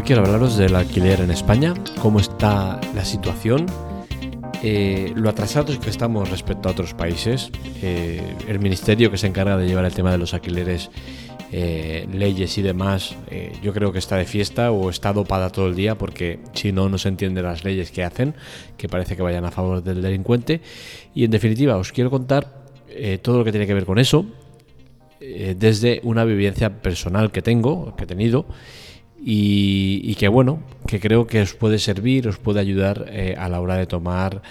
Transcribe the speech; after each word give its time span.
Hoy 0.00 0.06
quiero 0.06 0.22
hablaros 0.22 0.56
del 0.56 0.76
alquiler 0.76 1.20
en 1.20 1.30
España, 1.30 1.74
cómo 2.00 2.20
está 2.20 2.80
la 2.94 3.04
situación, 3.04 3.66
eh, 4.62 5.12
lo 5.14 5.28
atrasados 5.28 5.78
que 5.78 5.90
estamos 5.90 6.30
respecto 6.30 6.70
a 6.70 6.72
otros 6.72 6.94
países. 6.94 7.50
Eh, 7.82 8.22
el 8.48 8.60
ministerio 8.60 9.10
que 9.10 9.18
se 9.18 9.26
encarga 9.26 9.58
de 9.58 9.66
llevar 9.66 9.84
el 9.84 9.92
tema 9.92 10.10
de 10.10 10.16
los 10.16 10.32
alquileres, 10.32 10.90
eh, 11.52 12.08
leyes 12.10 12.56
y 12.56 12.62
demás, 12.62 13.14
yo 13.62 13.74
creo 13.74 13.92
que 13.92 13.98
está 13.98 14.16
de 14.16 14.24
fiesta 14.24 14.72
o 14.72 14.88
está 14.88 15.12
dopada 15.12 15.50
todo 15.50 15.66
el 15.66 15.76
día 15.76 15.98
porque 15.98 16.40
si 16.54 16.72
no, 16.72 16.88
no 16.88 16.96
se 16.96 17.10
entienden 17.10 17.44
las 17.44 17.62
leyes 17.62 17.90
que 17.90 18.02
hacen, 18.02 18.34
que 18.78 18.88
parece 18.88 19.16
que 19.16 19.22
vayan 19.22 19.44
a 19.44 19.50
favor 19.50 19.82
del 19.82 20.00
delincuente. 20.00 20.62
Y 21.14 21.24
en 21.24 21.30
definitiva, 21.30 21.76
os 21.76 21.92
quiero 21.92 22.08
contar 22.08 22.64
todo 23.20 23.36
lo 23.36 23.44
que 23.44 23.50
tiene 23.50 23.66
que 23.66 23.74
ver 23.74 23.84
con 23.84 23.98
eso, 23.98 24.24
desde 25.20 26.00
una 26.04 26.24
vivencia 26.24 26.80
personal 26.80 27.30
que 27.30 27.42
tengo, 27.42 27.94
que 27.96 28.04
he 28.04 28.06
tenido 28.06 28.46
y, 29.22 30.14
que 30.14 30.28
bueno, 30.28 30.62
que 30.86 31.00
creo 31.00 31.26
que 31.26 31.42
os 31.42 31.54
puede 31.54 31.78
servir, 31.78 32.26
os 32.28 32.38
puede 32.38 32.60
ayudar 32.60 33.06
eh, 33.08 33.34
a 33.38 33.48
la 33.48 33.60
hora 33.60 33.76
de 33.76 33.86
tomar 33.86 34.42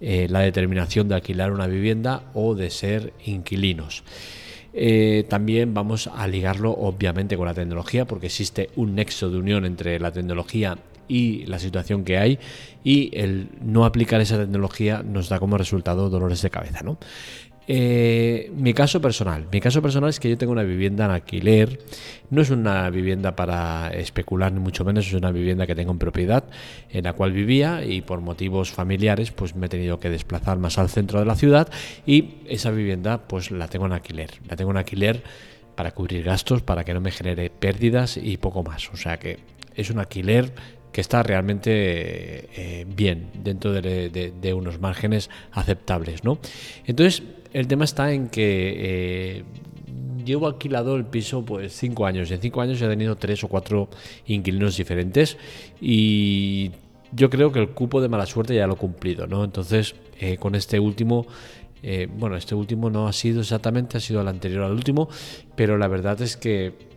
eh, 0.00 0.26
la 0.30 0.40
determinación 0.40 1.08
de 1.08 1.16
alquilar 1.16 1.52
una 1.52 1.66
vivienda 1.66 2.22
o 2.34 2.54
de 2.54 2.70
ser 2.70 3.14
inquilinos. 3.24 4.04
Eh, 4.74 5.24
también 5.28 5.72
vamos 5.72 6.08
a 6.08 6.26
ligarlo 6.28 6.70
obviamente 6.72 7.36
con 7.36 7.46
la 7.46 7.54
tecnología 7.54 8.04
porque 8.04 8.26
existe 8.26 8.70
un 8.76 8.94
nexo 8.94 9.30
de 9.30 9.38
unión 9.38 9.64
entre 9.64 9.98
la 9.98 10.12
tecnología 10.12 10.78
y 11.08 11.46
la 11.46 11.58
situación 11.58 12.04
que 12.04 12.18
hay 12.18 12.38
y 12.84 13.10
el 13.18 13.48
no 13.62 13.86
aplicar 13.86 14.20
esa 14.20 14.36
tecnología 14.38 15.02
nos 15.02 15.30
da 15.30 15.40
como 15.40 15.56
resultado 15.56 16.10
dolores 16.10 16.42
de 16.42 16.50
cabeza. 16.50 16.82
¿no? 16.82 16.98
Eh, 17.70 18.50
mi 18.56 18.72
caso 18.72 18.98
personal. 19.02 19.46
Mi 19.52 19.60
caso 19.60 19.82
personal 19.82 20.08
es 20.08 20.18
que 20.18 20.30
yo 20.30 20.38
tengo 20.38 20.52
una 20.52 20.62
vivienda 20.62 21.04
en 21.04 21.10
alquiler. 21.10 21.78
No 22.30 22.40
es 22.40 22.48
una 22.48 22.88
vivienda 22.88 23.36
para 23.36 23.90
especular, 23.90 24.50
ni 24.52 24.58
mucho 24.58 24.86
menos. 24.86 25.06
Es 25.06 25.12
una 25.12 25.30
vivienda 25.30 25.66
que 25.66 25.74
tengo 25.74 25.92
en 25.92 25.98
propiedad, 25.98 26.44
en 26.88 27.04
la 27.04 27.12
cual 27.12 27.32
vivía 27.32 27.84
y 27.84 28.00
por 28.00 28.22
motivos 28.22 28.72
familiares, 28.72 29.32
pues 29.32 29.54
me 29.54 29.66
he 29.66 29.68
tenido 29.68 30.00
que 30.00 30.08
desplazar 30.08 30.58
más 30.58 30.78
al 30.78 30.88
centro 30.88 31.20
de 31.20 31.26
la 31.26 31.36
ciudad 31.36 31.68
y 32.06 32.36
esa 32.46 32.70
vivienda, 32.70 33.28
pues 33.28 33.50
la 33.50 33.68
tengo 33.68 33.84
en 33.84 33.92
alquiler. 33.92 34.30
La 34.48 34.56
tengo 34.56 34.70
en 34.70 34.78
alquiler 34.78 35.22
para 35.76 35.90
cubrir 35.90 36.24
gastos, 36.24 36.62
para 36.62 36.84
que 36.84 36.94
no 36.94 37.02
me 37.02 37.10
genere 37.10 37.50
pérdidas 37.50 38.16
y 38.16 38.38
poco 38.38 38.62
más. 38.62 38.88
O 38.94 38.96
sea 38.96 39.18
que 39.18 39.40
es 39.74 39.90
un 39.90 39.98
alquiler 39.98 40.52
que 40.92 41.00
está 41.00 41.22
realmente 41.22 41.70
eh, 41.72 42.86
bien 42.88 43.30
dentro 43.42 43.72
de, 43.72 44.54
unos 44.54 44.80
márgenes 44.80 45.30
aceptables, 45.52 46.24
¿no? 46.24 46.38
Entonces, 46.86 47.22
el 47.52 47.66
tema 47.66 47.84
está 47.84 48.12
en 48.12 48.28
que 48.28 48.74
eh, 48.78 49.44
llevo 50.24 50.46
alquilado 50.46 50.96
el 50.96 51.04
piso 51.04 51.44
pues 51.44 51.72
cinco 51.72 52.06
años. 52.06 52.30
En 52.30 52.40
cinco 52.40 52.60
años 52.60 52.80
he 52.80 52.88
tenido 52.88 53.16
tres 53.16 53.44
o 53.44 53.48
cuatro 53.48 53.88
inquilinos 54.26 54.76
diferentes 54.76 55.36
y 55.80 56.72
yo 57.12 57.30
creo 57.30 57.52
que 57.52 57.60
el 57.60 57.70
cupo 57.70 58.00
de 58.00 58.08
mala 58.08 58.26
suerte 58.26 58.54
ya 58.54 58.66
lo 58.66 58.74
he 58.74 58.76
cumplido, 58.76 59.26
¿no? 59.26 59.44
Entonces, 59.44 59.94
eh, 60.18 60.36
con 60.36 60.54
este 60.54 60.80
último, 60.80 61.26
bueno, 62.18 62.36
este 62.36 62.56
último 62.56 62.90
no 62.90 63.06
ha 63.06 63.12
sido 63.12 63.40
exactamente, 63.40 63.98
ha 63.98 64.00
sido 64.00 64.20
el 64.20 64.26
anterior 64.26 64.64
al 64.64 64.72
último, 64.72 65.08
pero 65.54 65.78
la 65.78 65.86
verdad 65.86 66.20
es 66.20 66.36
que 66.36 66.87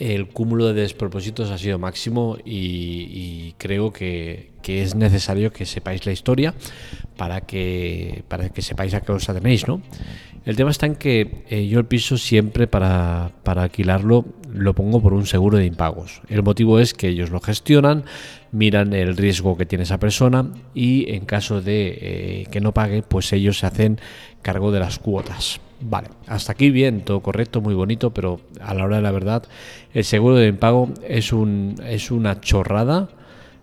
el 0.00 0.28
cúmulo 0.28 0.68
de 0.68 0.80
despropósitos 0.80 1.50
ha 1.50 1.58
sido 1.58 1.78
máximo 1.78 2.38
y, 2.44 3.54
creo 3.58 3.92
que, 3.92 4.50
es 4.66 4.94
necesario 4.94 5.52
que 5.52 5.66
sepáis 5.66 6.06
la 6.06 6.12
historia 6.12 6.54
para 7.16 7.40
que, 7.40 8.22
para 8.28 8.50
que 8.50 8.62
sepáis 8.62 8.94
a 8.94 9.00
qué 9.00 9.10
os 9.10 9.28
atenéis, 9.28 9.66
¿no? 9.66 9.82
El 10.46 10.56
tema 10.56 10.70
está 10.70 10.86
en 10.86 10.94
que 10.94 11.44
eh, 11.50 11.66
yo 11.66 11.80
el 11.80 11.86
piso 11.86 12.16
siempre 12.16 12.66
para, 12.66 13.32
alquilarlo 13.44 14.24
lo 14.50 14.74
pongo 14.74 15.02
por 15.02 15.12
un 15.12 15.26
seguro 15.26 15.58
de 15.58 15.66
impagos. 15.66 16.22
El 16.28 16.42
motivo 16.42 16.78
es 16.78 16.94
que 16.94 17.08
ellos 17.08 17.30
lo 17.30 17.40
gestionan, 17.40 18.04
miran 18.52 18.94
el 18.94 19.16
riesgo 19.16 19.56
que 19.56 19.66
tiene 19.66 19.84
esa 19.84 19.98
persona 19.98 20.50
y 20.72 21.12
en 21.12 21.26
caso 21.26 21.60
de 21.60 21.98
eh, 22.00 22.46
que 22.50 22.60
no 22.60 22.72
pague, 22.72 23.02
pues 23.02 23.32
ellos 23.32 23.58
se 23.58 23.66
hacen 23.66 24.00
cargo 24.40 24.72
de 24.72 24.80
las 24.80 24.98
cuotas. 24.98 25.60
Vale, 25.82 26.08
hasta 26.26 26.52
aquí 26.52 26.70
bien, 26.70 27.02
todo 27.02 27.20
correcto, 27.20 27.60
muy 27.62 27.74
bonito, 27.74 28.12
pero 28.12 28.40
a 28.60 28.74
la 28.74 28.84
hora 28.84 28.96
de 28.96 29.02
la 29.02 29.12
verdad, 29.12 29.44
el 29.94 30.04
seguro 30.04 30.36
de 30.36 30.48
impago 30.48 30.90
es, 31.06 31.32
un, 31.32 31.76
es 31.86 32.10
una 32.10 32.40
chorrada. 32.40 33.08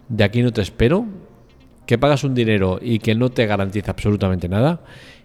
De 0.09 0.23
aquí 0.23 0.41
no 0.41 0.51
te 0.51 0.61
espero. 0.61 1.05
Que 1.85 1.97
pagas 1.97 2.23
un 2.23 2.33
dinero 2.33 2.79
y 2.81 2.99
que 2.99 3.15
no 3.15 3.29
te 3.29 3.45
garantiza 3.45 3.91
absolutamente 3.91 4.49
nada. 4.49 4.81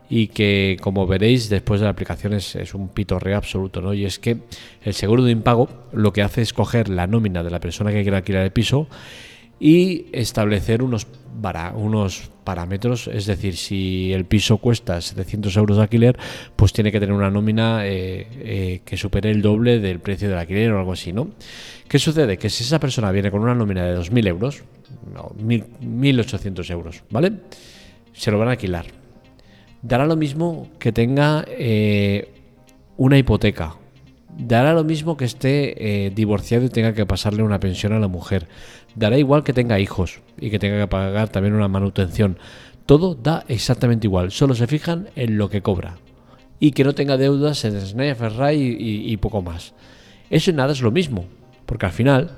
Y 0.09 0.29
que, 0.29 0.77
como 0.81 1.07
veréis, 1.07 1.49
después 1.49 1.81
de 1.81 1.85
la 1.85 1.91
aplicación 1.91 2.35
es, 2.35 2.75
un 2.75 2.89
pitorreo 2.89 3.37
absoluto, 3.37 3.81
¿no? 3.81 3.95
Y 3.95 4.05
es 4.05 4.19
que 4.19 4.39
el 4.83 4.93
seguro 4.93 5.25
de 5.25 5.33
impago 5.33 5.69
lo 5.93 6.13
que 6.13 6.23
hace 6.23 6.43
es 6.43 6.53
coger 6.53 6.89
la 6.89 7.07
nómina 7.07 7.43
de 7.43 7.51
la 7.51 7.59
persona 7.59 7.91
que 7.91 8.03
quiere 8.03 8.19
alquilar 8.19 8.45
el 8.45 8.53
piso 8.53 8.87
y 9.59 10.07
establecer 10.13 10.83
unos, 10.83 11.07
unos 11.75 12.32
parámetros, 12.45 13.09
es 13.09 13.27
decir, 13.27 13.57
si 13.57 14.13
el 14.13 14.25
piso 14.25 14.59
cuesta 14.59 15.01
700 15.01 15.57
euros 15.57 15.77
de 15.77 15.83
alquiler, 15.85 16.19
pues 16.57 16.73
tiene 16.73 16.93
que 16.93 17.01
tener 17.01 17.15
una 17.15 17.31
nómina 17.31 17.87
eh, 17.87 18.27
eh, 18.41 18.81
que 18.85 18.97
supere 18.97 19.31
el 19.31 19.43
doble 19.43 19.79
del 19.81 20.01
precio 20.01 20.29
del 20.29 20.39
alquiler 20.39 20.73
o 20.73 20.79
algo 20.79 20.93
así, 20.93 21.13
¿no? 21.13 21.31
¿Qué 21.89 21.99
sucede? 21.99 22.39
Que 22.39 22.51
si 22.51 22.65
esa 22.65 22.81
persona 22.81 23.11
viene 23.11 23.31
con 23.31 23.43
una 23.43 23.55
nómina 23.55 23.85
de 23.85 23.97
2.000 23.99 24.29
euros, 24.29 24.63
no, 25.13 25.31
1.800 25.39 26.71
euros, 26.71 27.03
¿vale? 27.11 27.33
Se 28.13 28.31
lo 28.31 28.39
van 28.39 28.49
a 28.49 28.51
alquilar. 28.53 28.87
Dará 29.83 30.07
lo 30.07 30.17
mismo 30.17 30.69
que 30.79 30.93
tenga 30.93 31.45
eh, 31.49 32.29
una 32.97 33.19
hipoteca 33.19 33.77
Dará 34.39 34.73
lo 34.73 34.83
mismo 34.83 35.17
que 35.17 35.27
esté 35.27 36.07
eh, 36.07 36.11
divorciado 36.11 36.65
y 36.65 36.71
tenga 36.71 36.95
que 36.95 37.05
pasarle 37.05 37.43
una 37.43 37.61
pensión 37.61 37.93
a 37.93 37.99
la 37.99 38.09
mujer. 38.09 38.49
Dará 38.95 39.19
igual 39.19 39.45
que 39.45 39.53
tenga 39.53 39.79
hijos 39.79 40.21
y 40.41 40.51
que 40.51 40.59
tenga 40.59 40.79
que 40.79 40.87
pagar 40.87 41.29
también 41.29 41.55
una 41.55 41.69
manutención. 41.69 42.39
Todo 42.87 43.15
da 43.15 43.45
exactamente 43.49 44.07
igual. 44.07 44.31
Solo 44.31 44.55
se 44.55 44.67
fijan 44.67 45.09
en 45.17 45.37
lo 45.37 45.51
que 45.51 45.61
cobra. 45.61 45.97
Y 46.59 46.73
que 46.73 46.85
no 46.85 46.95
tenga 46.95 47.17
deudas 47.17 47.65
en 47.65 47.79
Snaya 47.81 48.15
Ferrari 48.15 48.77
y, 48.79 49.17
poco 49.19 49.43
más. 49.43 49.75
Eso 50.31 50.51
y 50.51 50.55
nada 50.55 50.73
es 50.73 50.81
lo 50.81 50.91
mismo. 50.91 51.27
Porque 51.67 51.87
al 51.87 51.93
final, 51.93 52.31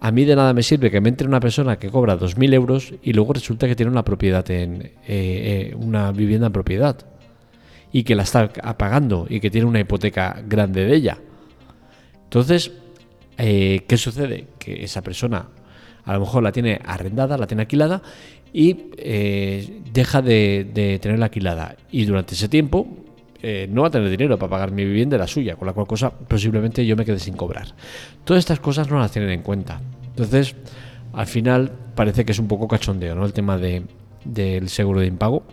a 0.00 0.10
mí 0.10 0.24
de 0.24 0.36
nada 0.36 0.52
me 0.52 0.62
sirve 0.62 0.90
que 0.90 1.00
me 1.00 1.08
entre 1.08 1.26
una 1.26 1.40
persona 1.40 1.78
que 1.78 1.90
cobra 1.90 2.18
2.000 2.18 2.54
euros 2.54 2.92
y 3.02 3.12
luego 3.12 3.32
resulta 3.32 3.66
que 3.66 3.76
tiene 3.76 3.90
una 3.90 4.04
propiedad 4.04 4.48
en 4.50 4.82
eh, 4.82 4.92
eh, 5.06 5.76
una 5.78 6.12
vivienda 6.12 6.48
en 6.48 6.52
propiedad 6.52 7.06
y 7.92 8.04
que 8.04 8.14
la 8.14 8.22
está 8.22 8.48
pagando 8.48 9.26
y 9.28 9.40
que 9.40 9.50
tiene 9.50 9.66
una 9.66 9.80
hipoteca 9.80 10.42
grande 10.46 10.84
de 10.84 10.94
ella. 10.94 11.18
Entonces, 12.24 12.72
eh, 13.38 13.84
¿qué 13.88 13.96
sucede? 13.96 14.46
Que 14.58 14.84
esa 14.84 15.02
persona 15.02 15.48
a 16.04 16.12
lo 16.12 16.20
mejor 16.20 16.42
la 16.42 16.52
tiene 16.52 16.80
arrendada, 16.84 17.36
la 17.36 17.46
tiene 17.46 17.62
alquilada 17.62 18.02
y 18.52 18.90
eh, 18.96 19.82
deja 19.92 20.22
de, 20.22 20.98
tenerla 21.00 21.26
alquilada. 21.26 21.76
Y 21.90 22.04
durante 22.04 22.34
ese 22.34 22.48
tiempo 22.48 22.86
eh, 23.42 23.68
no 23.70 23.82
va 23.82 23.88
a 23.88 23.90
tener 23.90 24.08
dinero 24.08 24.38
para 24.38 24.50
pagar 24.50 24.70
mi 24.70 24.84
vivienda 24.84 25.18
la 25.18 25.26
suya, 25.26 25.56
con 25.56 25.66
la 25.66 25.72
cual 25.72 25.86
cosa 25.86 26.10
posiblemente 26.10 26.84
yo 26.86 26.96
me 26.96 27.04
quede 27.04 27.18
sin 27.18 27.34
cobrar. 27.34 27.68
Todas 28.24 28.40
estas 28.40 28.60
cosas 28.60 28.90
no 28.90 28.98
las 28.98 29.10
tienen 29.10 29.30
en 29.30 29.42
cuenta. 29.42 29.80
Entonces, 30.08 30.54
al 31.12 31.26
final 31.26 31.72
parece 31.94 32.24
que 32.24 32.32
es 32.32 32.38
un 32.38 32.48
poco 32.48 32.68
cachondeo, 32.68 33.14
¿no? 33.14 33.24
El 33.24 33.32
tema 33.32 33.58
de, 33.58 33.82
del 34.24 34.68
seguro 34.68 35.00
de 35.00 35.06
impago 35.06 35.44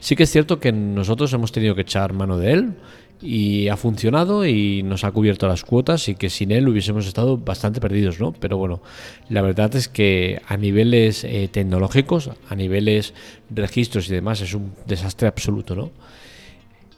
Sí 0.00 0.16
que 0.16 0.22
es 0.22 0.30
cierto 0.30 0.58
que 0.60 0.72
nosotros 0.72 1.32
hemos 1.32 1.52
tenido 1.52 1.74
que 1.74 1.82
echar 1.82 2.12
mano 2.12 2.38
de 2.38 2.52
él 2.52 2.74
y 3.22 3.68
ha 3.68 3.76
funcionado 3.76 4.46
y 4.46 4.82
nos 4.82 5.04
ha 5.04 5.12
cubierto 5.12 5.46
las 5.46 5.62
cuotas 5.62 6.08
y 6.08 6.14
que 6.14 6.30
sin 6.30 6.50
él 6.52 6.68
hubiésemos 6.68 7.06
estado 7.06 7.36
bastante 7.36 7.80
perdidos, 7.80 8.18
¿no? 8.18 8.32
Pero 8.32 8.56
bueno, 8.56 8.80
la 9.28 9.42
verdad 9.42 9.74
es 9.76 9.88
que 9.88 10.40
a 10.46 10.56
niveles 10.56 11.24
eh, 11.24 11.48
tecnológicos, 11.52 12.30
a 12.48 12.54
niveles 12.54 13.12
registros 13.50 14.08
y 14.08 14.14
demás, 14.14 14.40
es 14.40 14.54
un 14.54 14.72
desastre 14.86 15.28
absoluto, 15.28 15.76
¿no? 15.76 15.90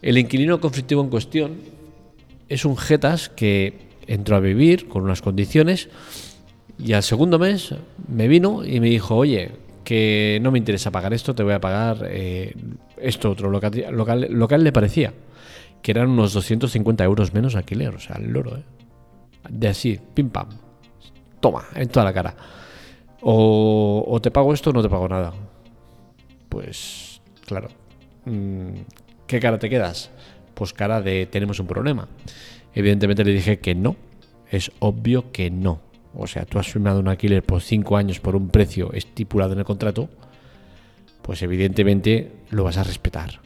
El 0.00 0.16
inquilino 0.16 0.60
conflictivo 0.60 1.02
en 1.02 1.10
cuestión 1.10 1.56
es 2.48 2.64
un 2.64 2.76
jetas 2.76 3.28
que 3.28 3.75
entró 4.06 4.37
a 4.37 4.40
vivir 4.40 4.88
con 4.88 5.02
unas 5.02 5.22
condiciones 5.22 5.88
y 6.78 6.93
al 6.93 7.02
segundo 7.02 7.38
mes 7.38 7.75
me 8.08 8.28
vino 8.28 8.64
y 8.64 8.81
me 8.81 8.88
dijo, 8.90 9.16
oye, 9.16 9.50
que 9.84 10.38
no 10.43 10.50
me 10.50 10.58
interesa 10.58 10.90
pagar 10.90 11.12
esto, 11.12 11.34
te 11.34 11.43
voy 11.43 11.55
a 11.55 11.61
pagar 11.61 12.06
eh, 12.08 12.55
esto 12.96 13.31
otro, 13.31 13.50
lo 13.50 13.61
que, 13.61 13.88
lo, 13.90 14.49
que, 14.49 14.58
le 14.58 14.73
parecía, 14.73 15.12
que 15.82 15.90
eran 15.90 16.11
unos 16.11 16.32
250 16.32 17.05
euros 17.05 17.34
menos 17.34 17.56
alquiler, 17.56 17.94
o 17.94 18.00
sea, 18.00 18.17
el 18.17 18.31
loro, 18.31 18.56
¿eh? 18.56 18.62
De 19.49 19.69
así, 19.69 19.99
pim 20.14 20.31
pam, 20.31 20.49
toma, 21.40 21.64
en 21.75 21.88
toda 21.88 22.05
la 22.05 22.12
cara. 22.12 22.34
O, 23.23 24.19
te 24.23 24.31
pago 24.31 24.52
esto 24.52 24.70
o 24.70 24.73
no 24.73 24.82
te 24.82 24.88
pago 24.88 25.08
nada. 25.08 25.32
Pues, 26.49 27.20
claro. 27.46 27.69
Mm, 28.25 28.82
¿Qué 29.26 29.40
cara 29.40 29.58
te 29.58 29.69
quedas? 29.69 30.11
Pues 30.55 30.73
cara 30.73 31.00
de 31.00 31.26
tenemos 31.26 31.58
un 31.58 31.67
problema. 31.67 32.08
Evidentemente 32.75 33.25
le 33.25 33.32
dije 33.32 33.58
que 33.58 33.75
no. 33.75 33.96
Es 34.50 34.70
obvio 34.81 35.32
que 35.32 35.50
no 35.50 35.81
o 36.14 36.26
sea, 36.26 36.44
tú 36.44 36.59
has 36.59 36.69
firmado 36.69 37.00
un 37.00 37.09
alquiler 37.09 37.43
por 37.43 37.62
5 37.62 37.97
años 37.97 38.20
por 38.20 38.37
un 38.37 38.49
precio 38.49 38.93
estipulado 38.93 39.53
en 39.53 39.61
el 39.61 39.64
contrato, 39.64 40.09
pues 41.23 41.43
evidentemente 41.43 42.32
lo 42.50 42.64
vas 42.64 42.76
a 42.76 42.85
respetar. 42.85 43.41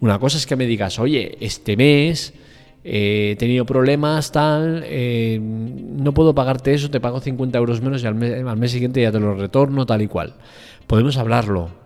Una 0.00 0.18
cosa 0.18 0.38
es 0.38 0.46
que 0.46 0.56
me 0.56 0.66
digas, 0.66 0.98
oye, 0.98 1.36
este 1.40 1.76
mes 1.76 2.32
he 2.82 3.36
tenido 3.38 3.66
problemas, 3.66 4.32
tal, 4.32 4.82
eh, 4.86 5.38
no 5.40 6.14
puedo 6.14 6.34
pagarte 6.34 6.72
eso, 6.72 6.90
te 6.90 7.00
pago 7.00 7.20
50 7.20 7.58
euros 7.58 7.82
menos 7.82 8.02
y 8.02 8.06
al 8.06 8.14
mes, 8.14 8.42
al 8.42 8.56
mes 8.56 8.70
siguiente 8.70 9.02
ya 9.02 9.12
te 9.12 9.20
lo 9.20 9.34
retorno, 9.34 9.84
tal 9.84 10.00
y 10.02 10.06
cual. 10.06 10.34
Podemos 10.86 11.18
hablarlo. 11.18 11.78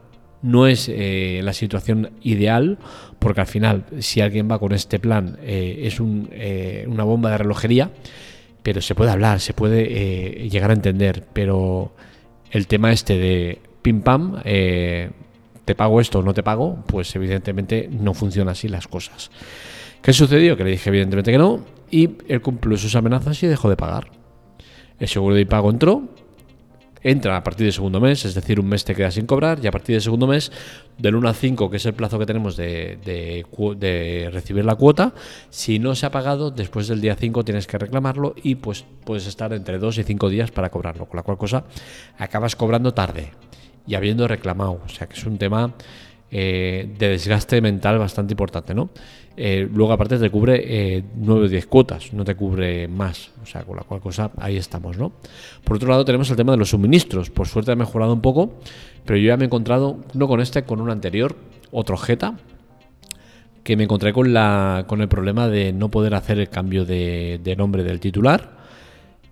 No 0.43 0.67
es 0.67 0.91
eh, 0.93 1.41
la 1.43 1.55
situación 1.55 2.11
ideal, 2.23 2.79
porque 3.19 3.41
al 3.41 3.47
final, 3.47 3.85
si 3.99 4.21
alguien 4.21 4.49
va 4.49 4.59
con 4.59 4.73
este 4.73 4.99
plan, 4.99 5.39
eh, 5.43 5.81
es 5.85 6.01
un, 6.01 6.29
una 6.87 7.03
bomba 7.03 7.31
de 7.31 7.39
relojería, 7.39 7.91
pero 8.65 8.81
se 8.81 8.97
puede 8.97 9.13
hablar, 9.13 9.39
se 9.39 9.55
puede 9.55 10.49
llegar 10.49 10.71
a 10.71 10.75
entender. 10.75 11.25
Pero 11.33 11.93
el 12.51 12.67
tema 12.67 12.91
este 12.91 13.17
de 13.17 13.61
pim 13.83 14.01
pam, 14.01 14.43
te 14.43 15.75
pago 15.77 16.01
esto 16.01 16.19
o 16.19 16.23
no 16.23 16.35
te 16.35 16.43
pago, 16.43 16.83
pues 16.89 17.15
evidentemente 17.15 17.89
no 17.89 18.13
funciona 18.15 18.51
así 18.51 18.67
las 18.67 18.89
cosas. 18.89 19.31
¿Qué 20.03 20.13
sucedió? 20.13 20.57
Que 20.57 20.65
le 20.65 20.71
dije 20.73 20.91
evidentemente 20.91 21.31
que 21.31 21.39
no 21.39 21.65
y 21.91 22.11
él 22.27 22.41
cumplió 22.41 22.77
sus 22.77 22.97
amenazas 22.97 23.41
y 23.43 23.47
dejó 23.47 23.71
de 23.71 23.77
pagar. 23.77 24.11
El 24.99 25.09
seguro 25.09 25.37
de 25.37 25.43
impago 25.43 25.71
entró, 25.71 26.03
entra 27.05 27.37
a 27.37 27.45
partir 27.45 27.67
del 27.67 27.73
segundo 27.73 28.01
mes, 28.01 28.25
es 28.25 28.35
decir, 28.35 28.59
un 28.59 28.67
mes 28.67 28.85
te 28.85 28.95
queda 28.95 29.11
sin 29.11 29.27
cobrar 29.27 29.61
y 29.63 29.67
a 29.67 29.71
partir 29.71 29.95
del 29.95 30.03
segundo 30.03 30.27
mes, 30.27 30.51
del 30.99 31.15
1 31.15 31.29
a 31.29 31.35
5, 31.35 31.71
que 31.71 31.77
es 31.77 31.87
el 31.87 31.93
plazo 31.93 32.19
que 32.19 32.27
tenemos 32.27 32.57
de, 32.57 33.47
recibir 34.33 34.65
la 34.65 34.75
cuota, 34.75 35.13
si 35.51 35.79
no 35.79 35.95
se 35.95 36.07
ha 36.07 36.11
pagado, 36.11 36.51
después 36.51 36.89
del 36.89 37.03
día 37.03 37.15
5 37.15 37.45
tienes 37.45 37.67
que 37.67 37.79
reclamarlo 37.79 38.35
y 38.43 38.57
pues 38.57 38.85
puedes 39.05 39.27
estar 39.27 39.53
entre 39.53 39.79
2 39.79 39.99
y 39.99 40.03
5 40.03 40.29
días 40.31 40.51
para 40.51 40.71
cobrarlo, 40.71 41.07
con 41.07 41.19
la 41.19 41.23
cual 41.23 41.37
cosa 41.37 41.65
acabas 42.19 42.57
cobrando 42.57 42.95
tarde 42.95 43.33
y 43.87 43.95
habiendo 43.95 44.27
reclamado, 44.27 44.81
o 44.85 44.89
sea 44.89 45.07
que 45.07 45.15
es 45.15 45.25
un 45.27 45.37
tema 45.37 45.75
eh, 46.31 46.89
de 46.99 47.09
desgaste 47.09 47.61
mental 47.61 47.99
bastante 47.99 48.33
importante, 48.33 48.75
¿no? 48.75 48.91
Eh, 49.37 49.69
luego 49.73 49.93
aparte 49.93 50.17
te 50.17 50.31
cubre 50.31 50.63
eh, 50.97 51.05
9 51.17 51.47
o 51.47 51.49
10 51.49 51.67
cuotas, 51.67 52.13
no 52.13 52.25
te 52.25 52.37
cubre 52.37 52.87
más, 52.87 53.31
o 53.43 53.47
sea, 53.47 53.65
con 53.65 53.77
la 53.77 53.83
cual 53.83 54.01
cosa 54.01 54.31
ahí 54.37 54.57
estamos, 54.57 54.97
¿no? 54.97 55.13
Por 55.65 55.77
otro 55.77 55.89
lado 55.89 56.05
tenemos 56.05 56.31
el 56.31 56.37
tema 56.37 56.53
de 56.53 56.59
los 56.59 56.71
suministros, 56.71 57.31
por 57.31 57.49
suerte 57.49 57.73
ha 57.73 57.77
mejorado 57.77 58.13
un 58.13 58.21
poco, 58.21 58.55
pero 59.05 59.19
yo 59.19 59.27
ya 59.27 59.37
me 59.37 59.45
he 59.45 59.47
encontrado, 59.47 59.99
no 60.15 60.29
con 60.29 60.41
este, 60.41 60.63
con 60.63 60.81
un 60.81 60.91
anterior, 60.91 61.35
otro 61.73 61.97
Jeta, 61.97 62.37
que 63.65 63.77
me 63.77 63.85
encontré 63.85 64.13
con, 64.13 64.33
la, 64.33 64.85
con 64.87 65.01
el 65.01 65.09
problema 65.09 65.49
de 65.49 65.73
no 65.73 65.91
poder 65.91 66.15
hacer 66.15 66.39
el 66.39 66.49
cambio 66.49 66.85
de, 66.85 67.41
de 67.43 67.57
nombre 67.57 67.83
del 67.83 67.99
titular, 67.99 68.54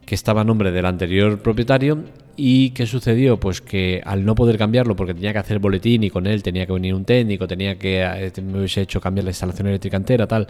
que 0.05 0.15
estaba 0.15 0.43
a 0.43 0.45
nombre 0.45 0.73
del 0.73 0.87
anterior 0.87 1.41
propietario 1.41 2.05
¿Y 2.37 2.71
qué 2.71 2.87
sucedió? 2.87 3.39
Pues 3.39 3.61
que 3.61 4.01
al 4.05 4.25
no 4.25 4.35
poder 4.35 4.57
cambiarlo, 4.57 4.97
porque 4.97 5.13
tenía 5.13 5.33
que 5.33 5.39
hacer 5.39 5.59
boletín 5.59 6.03
y 6.03 6.11
con 6.11 6.27
él 6.27 6.43
tenía 6.43 6.65
que 6.65 6.73
venir 6.73 6.95
un 6.95 7.05
técnico, 7.05 7.47
tenía 7.47 7.79
que 7.79 8.03
eh, 8.03 8.33
me 8.43 8.59
hubiese 8.59 8.81
hecho 8.81 9.01
cambiar 9.01 9.25
la 9.25 9.31
instalación 9.31 9.69
eléctrica 9.69 9.99
entera, 9.99 10.27
tal, 10.27 10.47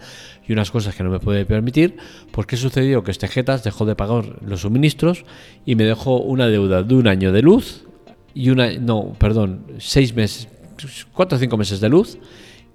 y 0.47 0.53
unas 0.53 0.71
cosas 0.71 0.95
que 0.95 1.03
no 1.03 1.09
me 1.09 1.19
puede 1.19 1.45
permitir, 1.45 1.97
pues 2.31 2.47
¿qué 2.47 2.55
sucedió? 2.55 3.03
Que 3.03 3.11
este 3.11 3.27
Jetas 3.27 3.63
dejó 3.63 3.85
de 3.85 3.95
pagar 3.95 4.41
los 4.43 4.61
suministros 4.61 5.25
y 5.65 5.75
me 5.75 5.83
dejó 5.83 6.21
una 6.21 6.47
deuda 6.47 6.83
de 6.83 6.95
un 6.95 7.07
año 7.07 7.33
de 7.33 7.41
luz 7.41 7.85
y 8.33 8.49
una, 8.49 8.71
no, 8.71 9.13
perdón, 9.19 9.65
seis 9.77 10.15
meses, 10.15 10.47
cuatro 11.11 11.35
o 11.35 11.39
cinco 11.39 11.57
meses 11.57 11.81
de 11.81 11.89
luz 11.89 12.17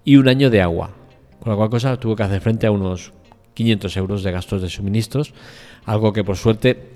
y 0.04 0.16
un 0.16 0.28
año 0.28 0.50
de 0.50 0.60
agua. 0.60 0.94
Con 1.40 1.50
la 1.50 1.56
cual 1.56 1.70
cosa 1.70 1.96
tuve 1.98 2.14
que 2.14 2.25
hacer 2.25 2.42
frente 2.42 2.66
a 2.66 2.70
unos 2.70 3.12
500 3.54 3.96
euros 3.96 4.22
de 4.22 4.32
gastos 4.32 4.60
de 4.60 4.69
suministros, 4.69 5.32
algo 5.88 6.12
que 6.12 6.25
por 6.25 6.37
suerte 6.37 6.88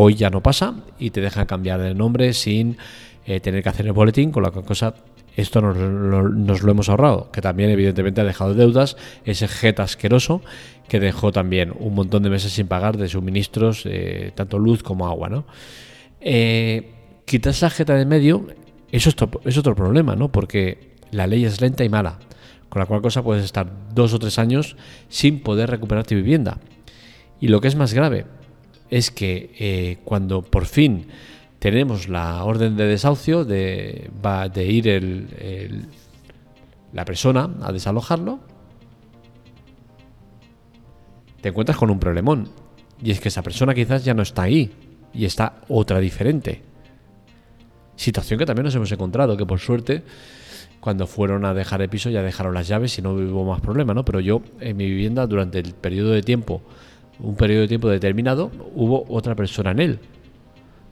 Hoy 0.00 0.14
ya 0.14 0.30
no 0.30 0.42
pasa 0.42 0.74
y 0.98 1.10
te 1.10 1.20
dejan 1.20 1.46
cambiar 1.46 1.80
de 1.80 1.94
nombre 1.94 2.32
sin 2.32 2.76
eh, 3.26 3.40
tener 3.40 3.62
que 3.62 3.68
hacer 3.70 3.86
el 3.86 3.92
boletín, 3.92 4.30
con 4.30 4.42
la 4.42 4.50
cosa 4.50 4.94
esto 5.34 5.60
nos 5.60 5.76
lo, 5.76 6.70
hemos 6.70 6.88
ahorrado, 6.88 7.30
que 7.32 7.40
también 7.40 7.70
evidentemente 7.70 8.20
ha 8.20 8.24
dejado 8.24 8.54
deudas, 8.54 8.96
ese 9.24 9.46
jet 9.48 9.80
asqueroso 9.80 10.42
que 10.88 11.00
dejó 11.00 11.32
también 11.32 11.72
un 11.78 11.94
montón 11.94 12.22
de 12.22 12.30
meses 12.30 12.52
sin 12.52 12.66
pagar 12.66 12.96
de 12.96 13.08
suministros, 13.08 13.82
eh, 13.86 14.32
tanto 14.34 14.58
luz 14.58 14.82
como 14.82 15.06
agua. 15.06 15.28
¿no? 15.28 15.46
Eh, 16.20 16.92
quitar 17.24 17.50
esa 17.50 17.70
jeta 17.70 17.94
de 17.94 18.04
medio 18.04 18.46
eso 18.90 19.10
es, 19.10 19.16
es 19.44 19.58
otro 19.58 19.74
problema, 19.74 20.16
¿no? 20.16 20.30
porque 20.30 20.94
la 21.10 21.26
ley 21.26 21.44
es 21.44 21.60
lenta 21.60 21.84
y 21.84 21.88
mala, 21.88 22.18
con 22.68 22.80
la 22.80 22.86
cual 22.86 23.00
cosa 23.00 23.22
puedes 23.22 23.44
estar 23.44 23.68
dos 23.94 24.12
o 24.14 24.18
tres 24.18 24.38
años 24.38 24.76
sin 25.08 25.40
poder 25.40 25.70
recuperar 25.70 26.06
tu 26.06 26.14
vivienda. 26.14 26.58
Y 27.40 27.48
lo 27.48 27.60
que 27.60 27.68
es 27.68 27.76
más 27.76 27.94
grave, 27.94 28.26
es 28.90 29.10
que 29.10 29.50
eh, 29.58 29.98
cuando 30.04 30.42
por 30.42 30.66
fin 30.66 31.06
tenemos 31.58 32.08
la 32.08 32.44
orden 32.44 32.76
de 32.76 32.84
desahucio, 32.84 33.44
de, 33.44 34.10
va 34.24 34.48
de 34.48 34.66
ir 34.66 34.88
el, 34.88 35.86
la 36.92 37.04
persona 37.04 37.50
a 37.62 37.72
desalojarlo, 37.72 38.38
te 41.40 41.48
encuentras 41.48 41.76
con 41.76 41.90
un 41.90 41.98
problemón. 41.98 42.48
Y 43.02 43.10
es 43.10 43.20
que 43.20 43.28
esa 43.28 43.42
persona 43.42 43.74
quizás 43.74 44.04
ya 44.04 44.14
no 44.14 44.22
está 44.22 44.42
ahí 44.42 44.70
y 45.12 45.24
está 45.24 45.60
otra 45.68 46.00
diferente. 46.00 46.62
Situación 47.96 48.38
que 48.38 48.46
también 48.46 48.64
nos 48.64 48.74
hemos 48.74 48.90
encontrado, 48.92 49.36
que 49.36 49.46
por 49.46 49.58
suerte 49.58 50.02
cuando 50.80 51.06
fueron 51.06 51.44
a 51.44 51.54
dejar 51.54 51.82
el 51.82 51.88
piso 51.88 52.08
ya 52.08 52.22
dejaron 52.22 52.54
las 52.54 52.68
llaves 52.68 52.96
y 52.98 53.02
no 53.02 53.12
hubo 53.12 53.44
más 53.44 53.60
problema, 53.60 53.94
¿no? 53.94 54.04
Pero 54.04 54.20
yo 54.20 54.42
en 54.60 54.76
mi 54.76 54.86
vivienda 54.86 55.26
durante 55.26 55.58
el 55.58 55.74
periodo 55.74 56.10
de 56.10 56.22
tiempo 56.22 56.62
un 57.20 57.34
periodo 57.34 57.62
de 57.62 57.68
tiempo 57.68 57.88
determinado, 57.88 58.50
hubo 58.74 59.04
otra 59.08 59.34
persona 59.34 59.70
en 59.72 59.80
él. 59.80 59.98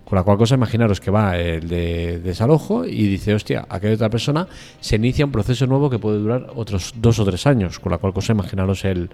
Con 0.04 0.14
la 0.14 0.22
cual 0.22 0.38
cosa, 0.38 0.54
imaginaros 0.54 1.00
que 1.00 1.10
va 1.10 1.36
el 1.36 1.68
de 1.68 2.20
desalojo 2.20 2.84
y 2.84 3.08
dice, 3.08 3.34
hostia, 3.34 3.66
aquí 3.68 3.88
hay 3.88 3.94
otra 3.94 4.08
persona, 4.08 4.46
se 4.80 4.96
inicia 4.96 5.24
un 5.24 5.32
proceso 5.32 5.66
nuevo 5.66 5.90
que 5.90 5.98
puede 5.98 6.18
durar 6.18 6.46
otros 6.54 6.94
dos 6.96 7.18
o 7.18 7.24
tres 7.24 7.44
años. 7.46 7.80
Con 7.80 7.90
la 7.90 7.98
cual 7.98 8.12
cosa, 8.12 8.32
imaginaros 8.32 8.84
el, 8.84 9.10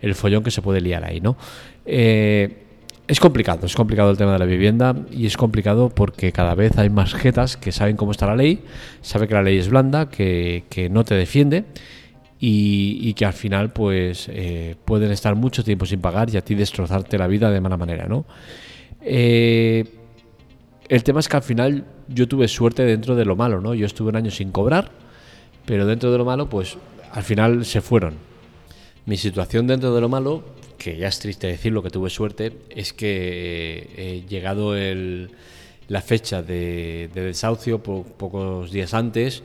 el 0.00 0.14
follón 0.14 0.44
que 0.44 0.52
se 0.52 0.62
puede 0.62 0.80
liar 0.80 1.04
ahí, 1.04 1.20
¿no? 1.20 1.36
Eh, 1.84 2.66
es 3.08 3.18
complicado, 3.18 3.66
es 3.66 3.74
complicado 3.74 4.10
el 4.10 4.16
tema 4.16 4.34
de 4.34 4.38
la 4.38 4.44
vivienda 4.44 4.94
y 5.10 5.26
es 5.26 5.36
complicado 5.36 5.88
porque 5.88 6.30
cada 6.30 6.54
vez 6.54 6.76
hay 6.78 6.90
más 6.90 7.14
jetas 7.14 7.56
que 7.56 7.72
saben 7.72 7.96
cómo 7.96 8.12
está 8.12 8.26
la 8.26 8.36
ley, 8.36 8.62
sabe 9.00 9.26
que 9.26 9.34
la 9.34 9.42
ley 9.42 9.58
es 9.58 9.70
blanda, 9.70 10.08
que, 10.10 10.64
que 10.68 10.90
no 10.90 11.04
te 11.04 11.14
defiende 11.14 11.64
y, 12.40 13.12
que 13.14 13.24
al 13.24 13.32
final 13.32 13.72
pues 13.72 14.28
eh, 14.30 14.76
pueden 14.84 15.10
estar 15.10 15.34
mucho 15.34 15.64
tiempo 15.64 15.86
sin 15.86 16.00
pagar 16.00 16.30
y 16.32 16.36
a 16.36 16.42
ti 16.42 16.54
destrozarte 16.54 17.18
la 17.18 17.26
vida 17.26 17.50
de 17.50 17.60
mala 17.60 17.76
manera, 17.76 18.06
¿no? 18.06 18.24
Eh, 19.02 19.84
el 20.88 21.02
tema 21.02 21.20
es 21.20 21.28
que 21.28 21.36
al 21.36 21.42
final 21.42 21.84
yo 22.08 22.28
tuve 22.28 22.48
suerte 22.48 22.84
dentro 22.84 23.16
de 23.16 23.24
lo 23.24 23.36
malo, 23.36 23.60
¿no? 23.60 23.74
Yo 23.74 23.86
estuve 23.86 24.10
un 24.10 24.16
año 24.16 24.30
sin 24.30 24.52
cobrar, 24.52 24.90
pero 25.66 25.84
dentro 25.84 26.12
de 26.12 26.18
lo 26.18 26.24
malo 26.24 26.48
pues 26.48 26.78
al 27.12 27.22
final 27.22 27.64
se 27.64 27.80
fueron. 27.80 28.14
Mi 29.04 29.16
situación 29.16 29.66
dentro 29.66 29.94
de 29.94 30.00
lo 30.00 30.08
malo, 30.08 30.44
que 30.78 30.96
ya 30.96 31.08
es 31.08 31.18
triste 31.18 31.48
decirlo 31.48 31.82
que 31.82 31.90
tuve 31.90 32.10
suerte, 32.10 32.52
es 32.70 32.92
que 32.92 33.90
he 33.96 34.28
llegado 34.28 34.76
el, 34.76 35.30
la 35.88 36.02
fecha 36.02 36.42
de, 36.42 37.10
desahucio 37.12 37.82
pocos 37.82 38.70
días 38.70 38.94
antes, 38.94 39.42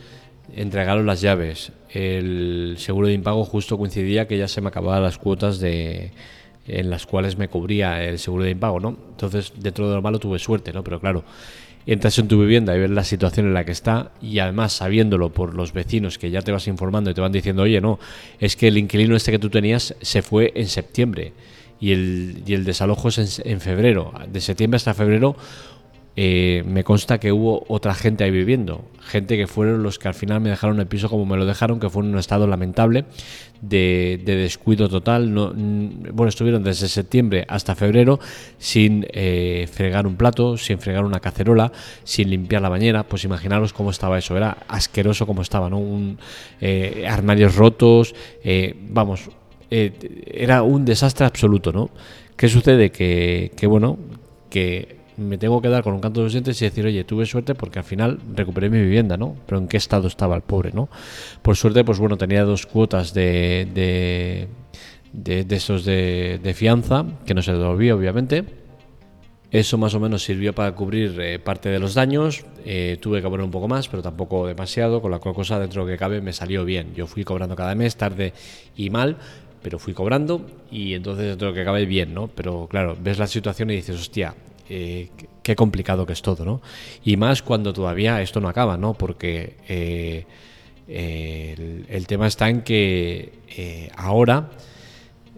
entregaron 0.56 1.06
las 1.06 1.22
llaves. 1.22 1.72
El 1.90 2.76
seguro 2.78 3.08
de 3.08 3.14
impago 3.14 3.46
justo 3.46 3.78
coincidía 3.78 4.28
que 4.28 4.38
ya 4.38 4.48
se 4.48 4.62
me 4.62 4.70
acababan 4.70 5.04
las 5.04 5.18
cuotas 5.18 5.60
de 5.60 6.12
en 6.66 6.90
las 6.90 7.06
cuales 7.06 7.38
me 7.38 7.50
cubría 7.50 8.04
el 8.04 8.20
seguro 8.20 8.46
de 8.46 8.52
impago, 8.52 8.80
¿no? 8.80 8.98
Entonces, 9.12 9.54
dentro 9.58 9.90
de 9.90 9.96
lo 9.96 10.02
malo 10.02 10.20
tuve 10.20 10.40
suerte, 10.40 10.72
¿no? 10.72 10.84
Pero 10.84 11.00
claro, 11.00 11.26
entras 11.86 12.18
en 12.20 12.28
tu 12.28 12.40
vivienda 12.40 12.76
y 12.76 12.80
ves 12.80 12.90
la 12.90 13.04
situación 13.04 13.48
en 13.48 13.54
la 13.54 13.66
que 13.66 13.74
está 13.74 14.12
y 14.22 14.40
además 14.40 14.74
sabiéndolo 14.74 15.32
por 15.34 15.56
los 15.56 15.74
vecinos 15.74 16.18
que 16.18 16.32
ya 16.32 16.42
te 16.42 16.52
vas 16.52 16.68
informando 16.68 17.12
y 17.12 17.14
te 17.14 17.22
van 17.22 17.32
diciendo, 17.32 17.64
oye, 17.64 17.82
no, 17.82 18.00
es 18.40 18.56
que 18.56 18.70
el 18.70 18.78
inquilino 18.78 19.16
este 19.16 19.32
que 19.32 19.40
tú 19.40 19.50
tenías 19.50 19.96
se 20.02 20.22
fue 20.22 20.54
en 20.56 20.68
septiembre 20.68 21.34
y 21.80 21.92
el, 21.92 22.44
y 22.46 22.54
el 22.54 22.64
desalojo 22.64 23.10
es 23.10 23.40
en, 23.40 23.52
en 23.52 23.60
febrero. 23.60 24.14
De 24.32 24.40
septiembre 24.40 24.78
hasta 24.78 24.94
febrero 24.94 25.36
eh, 26.16 26.64
me 26.68 26.84
consta 26.84 27.20
que 27.20 27.32
hubo 27.32 27.66
otra 27.68 27.96
gente 27.96 28.24
ahí 28.24 28.30
viviendo, 28.30 28.86
gente 29.02 29.36
que 29.36 29.48
fueron 29.48 29.82
los 29.82 29.98
que 29.98 30.08
al 30.08 30.14
final 30.14 30.42
me 30.42 30.52
dejaron 30.52 30.80
el 30.80 30.86
piso 30.86 31.10
como 31.10 31.26
me 31.26 31.38
lo 31.38 31.46
dejaron, 31.48 31.80
que 31.80 31.90
fue 31.90 32.04
en 32.04 32.10
un 32.10 32.20
estado 32.20 32.46
lamentable 32.46 33.06
de, 33.62 34.22
descuido 34.24 34.90
total. 34.90 35.34
No, 35.34 35.52
bueno, 35.54 36.30
estuvieron 36.30 36.64
desde 36.64 36.88
septiembre 36.88 37.46
hasta 37.48 37.74
febrero 37.74 38.20
sin 38.60 39.08
eh, 39.10 39.68
fregar 39.72 40.06
un 40.06 40.16
plato, 40.16 40.56
sin 40.56 40.78
fregar 40.78 41.04
una 41.04 41.20
cacerola, 41.20 41.72
sin 42.04 42.30
limpiar 42.30 42.62
la 42.62 42.70
bañera. 42.70 43.04
Pues 43.04 43.24
imaginaros 43.24 43.74
cómo 43.74 43.90
estaba 43.90 44.20
eso, 44.20 44.38
era 44.38 44.58
asqueroso 44.68 45.26
como 45.26 45.42
estaba, 45.42 45.68
¿no? 45.68 45.80
Un, 45.80 46.20
eh, 46.62 47.08
armarios 47.10 47.56
rotos, 47.56 48.14
vamos, 48.90 49.30
era 49.72 50.62
un 50.62 50.86
desastre 50.86 51.26
absoluto, 51.26 51.72
¿no? 51.72 51.90
¿Qué 52.36 52.48
sucede? 52.50 52.92
Que, 52.92 53.52
que 53.56 53.66
bueno, 53.66 53.98
que 54.52 55.03
me 55.18 55.38
tengo 55.38 55.62
que 55.62 55.70
dar 55.70 55.84
con 55.84 55.94
un 55.94 56.00
canto 56.00 56.20
de 56.20 56.26
los 56.26 56.34
dientes 56.34 56.62
y 56.62 56.66
decir, 56.66 56.86
oye, 56.86 57.04
tuve 57.04 57.26
suerte 57.26 57.56
porque 57.56 57.80
al 57.80 57.86
final 57.86 58.20
recuperé 58.36 58.70
mi 58.70 58.80
vivienda, 58.80 59.18
¿no? 59.18 59.36
Pero 59.46 59.60
en 59.60 59.68
qué 59.68 59.78
estado 59.78 60.08
estaba 60.08 60.36
el 60.36 60.42
pobre, 60.42 60.72
¿no? 60.74 60.90
Por 61.42 61.56
suerte, 61.56 61.84
pues 61.84 62.00
bueno, 62.00 62.18
tenía 62.18 62.44
dos 62.44 62.66
cuotas 62.66 63.14
de, 63.14 63.68
de, 63.74 64.48
de, 65.44 65.56
esos 65.56 65.86
de, 65.86 66.40
de, 66.42 66.54
fianza, 66.54 67.06
que 67.26 67.34
no 67.34 67.42
se 67.42 67.54
devolvía, 67.54 67.96
obviamente. 67.96 68.44
Eso 69.52 69.78
más 69.78 69.94
o 69.94 70.00
menos 70.00 70.24
sirvió 70.24 70.54
para 70.54 70.72
cubrir 70.74 71.16
eh, 71.22 71.38
parte 71.38 71.70
de 71.70 71.78
los 71.78 71.94
daños. 71.94 72.44
Eh, 72.66 72.98
tuve 73.00 73.22
que 73.22 73.30
poner 73.30 73.46
un 73.46 73.52
poco 73.52 73.68
más, 73.68 73.88
pero 73.88 74.02
tampoco 74.02 74.48
demasiado, 74.48 75.00
con 75.00 75.12
la 75.12 75.20
cual 75.20 75.36
cosa 75.36 75.60
dentro 75.60 75.86
de 75.86 75.94
que 75.94 75.98
cabe 76.00 76.22
me 76.22 76.34
salió 76.34 76.66
bien. 76.66 76.96
Yo 76.96 77.06
fui 77.06 77.24
cobrando 77.24 77.56
cada 77.56 77.76
mes, 77.76 77.96
tarde 77.96 78.34
y 78.76 78.90
mal, 78.90 79.18
pero 79.62 79.78
fui 79.78 79.94
cobrando 79.94 80.46
y 80.72 80.96
entonces 80.96 81.38
todo 81.38 81.50
lo 81.50 81.56
que 81.56 81.62
acabe 81.62 81.86
bien, 81.86 82.16
¿no? 82.16 82.30
Pero 82.30 82.68
claro, 82.68 82.98
ves 83.00 83.20
la 83.20 83.28
situación 83.28 83.70
y 83.70 83.76
dices, 83.76 83.96
hostia, 84.00 84.34
eh, 84.70 85.10
qué 85.42 85.56
complicado 85.56 86.06
que 86.06 86.14
es 86.14 86.22
todo, 86.22 86.46
¿no? 86.46 86.62
Y 87.04 87.18
más 87.18 87.42
cuando 87.42 87.74
todavía 87.74 88.22
esto 88.22 88.40
no 88.40 88.48
acaba, 88.48 88.78
¿no? 88.78 88.94
Porque 88.94 89.58
eh, 89.68 90.26
el, 90.88 92.08
tema 92.08 92.28
está 92.28 92.50
en 92.50 92.62
que 92.62 93.34
eh, 93.58 93.90
ahora 93.96 94.50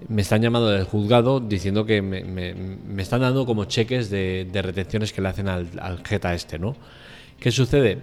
me 0.08 0.22
están 0.22 0.41
llamando 0.41 0.70
del 0.70 0.84
juzgado 0.84 1.39
diciendo 1.39 1.86
que 1.86 2.01
me, 2.01 3.01
están 3.01 3.22
dando 3.22 3.46
como 3.46 3.65
cheques 3.65 4.10
de, 4.10 4.48
retenciones 4.53 5.12
que 5.13 5.22
le 5.22 5.29
hacen 5.29 5.48
al, 5.48 5.67
al 5.79 6.05
Jeta 6.05 6.34
este, 6.34 6.60
¿no? 6.60 6.75
¿Qué 7.39 7.51
sucede? 7.51 7.98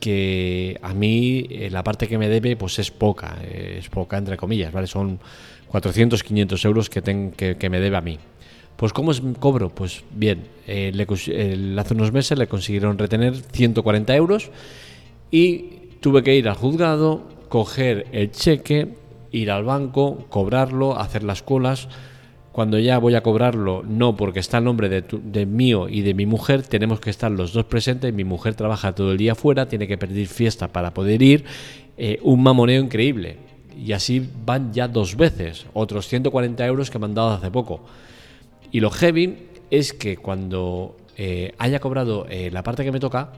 Que 0.00 0.78
a 0.82 0.92
mí 0.92 1.46
la 1.70 1.84
parte 1.84 2.08
que 2.08 2.18
me 2.18 2.28
debe 2.28 2.56
pues 2.56 2.78
es 2.78 2.90
poca, 2.90 3.38
es 3.42 3.88
poca 3.88 4.18
entre 4.18 4.36
comillas, 4.36 4.72
¿vale? 4.72 4.86
Son 4.86 5.20
400, 5.74 6.22
500 6.22 6.64
euros 6.66 6.88
que, 6.88 7.02
que, 7.58 7.68
me 7.68 7.80
debe 7.80 7.96
a 7.96 8.00
mí. 8.00 8.16
Pues 8.76 8.92
¿cómo 8.92 9.12
es 9.12 9.22
cobro? 9.38 9.70
Pues 9.70 10.02
bien, 10.10 10.44
eh, 10.66 10.92
hace 11.78 11.94
unos 11.94 12.12
meses 12.12 12.38
le 12.38 12.46
consiguieron 12.48 12.98
retener 12.98 13.36
140 13.36 14.14
euros 14.16 14.50
y 15.30 15.64
tuve 16.00 16.22
que 16.22 16.34
ir 16.34 16.48
al 16.48 16.56
juzgado, 16.56 17.22
coger 17.48 18.06
el 18.12 18.30
cheque, 18.32 18.88
ir 19.30 19.50
al 19.50 19.64
banco, 19.64 20.26
cobrarlo, 20.28 20.98
hacer 20.98 21.22
las 21.22 21.42
colas. 21.42 21.88
Cuando 22.52 22.78
ya 22.78 22.98
voy 22.98 23.16
a 23.16 23.22
cobrarlo, 23.22 23.82
no 23.82 24.16
porque 24.16 24.38
está 24.38 24.58
el 24.58 24.64
nombre 24.64 24.88
de, 24.88 25.46
mío 25.46 25.88
y 25.88 26.02
de 26.02 26.14
mi 26.14 26.24
mujer, 26.24 26.62
tenemos 26.62 27.00
que 27.00 27.10
estar 27.10 27.30
los 27.30 27.52
dos 27.52 27.64
presentes. 27.64 28.14
Mi 28.14 28.22
mujer 28.22 28.54
trabaja 28.54 28.94
todo 28.94 29.12
el 29.12 29.18
día 29.18 29.34
fuera, 29.34 29.66
tiene 29.66 29.88
que 29.88 29.98
pedir 29.98 30.28
fiesta 30.28 30.68
para 30.68 30.94
poder 30.94 31.20
ir. 31.20 31.44
Eh, 31.96 32.18
un 32.22 32.42
mamoneo 32.42 32.80
increíble 32.80 33.38
y 33.76 33.92
así 33.92 34.24
van 34.44 34.72
ya 34.72 34.86
dos 34.88 35.16
veces, 35.16 35.66
otros 35.72 36.06
140 36.06 36.64
euros 36.66 36.90
que 36.90 36.98
me 36.98 37.06
han 37.06 37.14
dado 37.14 37.30
hace 37.30 37.50
poco. 37.50 37.80
Y 38.74 38.80
lo 38.80 38.90
heavy 38.90 39.36
es 39.70 39.92
que 39.92 40.16
cuando 40.16 40.96
eh, 41.16 41.54
haya 41.58 41.78
cobrado 41.78 42.26
eh, 42.28 42.50
la 42.52 42.64
parte 42.64 42.82
que 42.82 42.90
me 42.90 42.98
toca, 42.98 43.30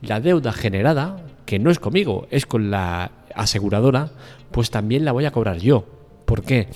la 0.00 0.20
deuda 0.20 0.52
generada, 0.52 1.26
que 1.44 1.58
no 1.58 1.72
es 1.72 1.80
conmigo, 1.80 2.28
es 2.30 2.46
con 2.46 2.70
la 2.70 3.10
aseguradora, 3.34 4.10
pues 4.52 4.70
también 4.70 5.04
la 5.04 5.10
voy 5.10 5.24
a 5.24 5.32
cobrar 5.32 5.58
yo. 5.58 5.84
¿Por 6.24 6.44
qué? 6.44 6.68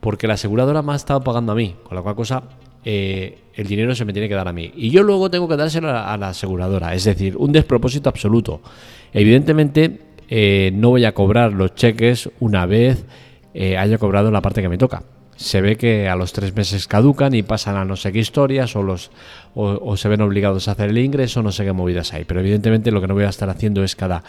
Porque 0.00 0.26
la 0.26 0.34
aseguradora 0.34 0.82
me 0.82 0.92
ha 0.92 0.96
estado 0.96 1.22
pagando 1.22 1.52
a 1.52 1.54
mí, 1.54 1.76
con 1.84 1.94
la 1.94 2.02
cual 2.02 2.16
cosa 2.16 2.42
eh, 2.84 3.38
el 3.54 3.68
dinero 3.68 3.94
se 3.94 4.04
me 4.04 4.12
tiene 4.12 4.28
que 4.28 4.34
dar 4.34 4.48
a 4.48 4.52
mí. 4.52 4.72
Y 4.74 4.90
yo 4.90 5.04
luego 5.04 5.30
tengo 5.30 5.46
que 5.46 5.56
dárselo 5.56 5.88
a 5.88 6.16
la 6.16 6.30
aseguradora, 6.30 6.96
es 6.96 7.04
decir, 7.04 7.36
un 7.36 7.52
despropósito 7.52 8.08
absoluto. 8.08 8.60
Evidentemente, 9.12 10.00
no 10.72 10.90
voy 10.90 11.04
a 11.04 11.14
cobrar 11.14 11.52
los 11.52 11.76
cheques 11.76 12.28
una 12.40 12.66
vez 12.66 13.04
haya 13.54 13.98
cobrado 13.98 14.32
la 14.32 14.42
parte 14.42 14.62
que 14.62 14.68
me 14.68 14.78
toca. 14.78 15.04
Se 15.42 15.60
ve 15.60 15.76
que 15.76 16.08
a 16.08 16.16
los 16.16 16.32
tres 16.32 16.54
meses 16.54 16.86
caducan 16.86 17.34
y 17.34 17.42
pasan 17.42 17.76
a 17.76 17.84
no 17.84 17.96
sé 17.96 18.12
qué 18.12 18.20
historias 18.20 18.76
o, 18.76 18.82
los, 18.82 19.10
o, 19.54 19.96
se 19.96 20.08
ven 20.08 20.20
obligados 20.20 20.68
a 20.68 20.72
hacer 20.72 20.90
el 20.90 20.98
ingreso, 20.98 21.42
no 21.42 21.52
sé 21.52 21.64
qué 21.64 21.72
movidas 21.72 22.12
hay. 22.12 22.24
Pero 22.24 22.40
evidentemente 22.40 22.90
lo 22.90 23.00
que 23.00 23.08
no 23.08 23.14
voy 23.14 23.24
a 23.24 23.28
estar 23.28 23.50
haciendo 23.50 23.82
es 23.82 23.96
cada 23.96 24.22